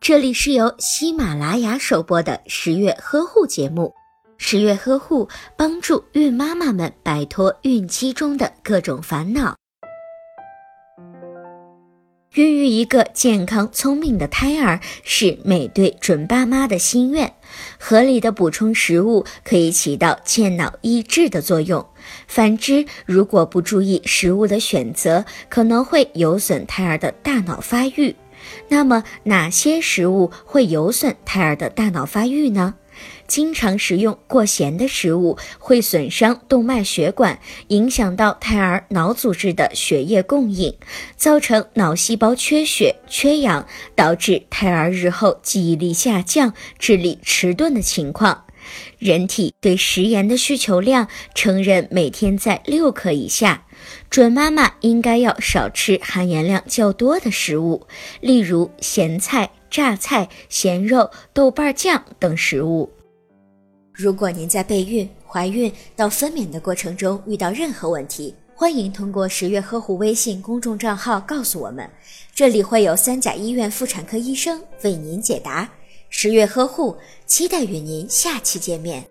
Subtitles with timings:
[0.00, 3.92] 这里是由喜马拉雅首播的十月呵护节目。
[4.36, 9.56] 十月呵护帮助孕妈妈们摆脱孕期中的各种烦恼。
[12.34, 17.32] 孕育一个健康聪明的胎儿是每对准爸妈的心愿。
[17.78, 21.86] 合理的补充食物可以起到健脑益智的作用。
[22.26, 28.14] 反之，如果不注意食物的选择，可能会有损胎儿的大脑发育。
[28.68, 32.74] 那么，哪些食物会有损胎儿的大脑发育呢？
[33.26, 40.76] 经常食用过咸的食物会损伤动脉血管，影响到胎儿脑组织的血液供应，
[41.16, 48.43] 造成脑细胞缺血、缺氧，导致胎儿日后记忆力下降、智力迟钝的情况。
[48.98, 53.66] 人体对食盐的需求量承认每天在六克以下，
[54.10, 57.86] 准妈妈应该要少吃含盐量较多的食物，
[58.20, 62.90] 例如咸菜、榨菜、咸肉、豆瓣酱等食物。
[63.92, 71.88] 如果您在备孕、怀孕到分娩的过程中遇到任何问题，欢迎通过十月呵护微信公众账号告诉我们，
[72.34, 75.68] 这里会有三甲医院妇产科医生为您解答。
[76.16, 79.04] 十月呵护，期待与您下期见面。